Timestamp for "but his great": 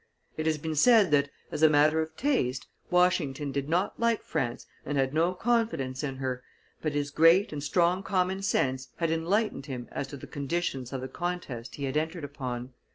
6.81-7.53